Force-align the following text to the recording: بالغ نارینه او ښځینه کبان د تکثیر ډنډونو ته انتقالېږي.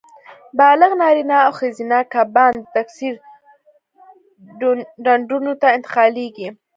بالغ 0.59 0.91
نارینه 1.01 1.37
او 1.45 1.51
ښځینه 1.59 1.97
کبان 2.13 2.53
د 2.59 2.65
تکثیر 2.75 3.13
ډنډونو 5.03 5.53
ته 5.61 5.67
انتقالېږي. 5.77 6.47